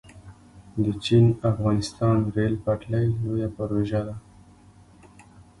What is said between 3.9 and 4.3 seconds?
ده